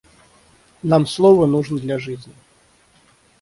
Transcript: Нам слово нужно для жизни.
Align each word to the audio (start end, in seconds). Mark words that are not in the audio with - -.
Нам 0.81 1.05
слово 1.05 1.45
нужно 1.45 1.77
для 1.77 1.99
жизни. 1.99 2.33